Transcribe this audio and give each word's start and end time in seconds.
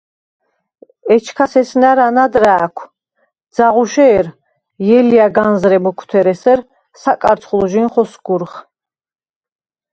ეჩქას 1.13 1.53
ესნა̈რ 1.61 1.99
ანად 2.07 2.33
რა̄̈ქვ, 2.43 2.77
ძაღუშე̄რ: 3.55 4.25
ჲელია̈ 4.85 5.27
განზრე 5.35 5.77
მუქვთერ 5.83 6.27
ესერ 6.33 6.59
საკარცხვილჟი̄ნ 7.01 7.87
ხოსგურხ. 7.93 8.53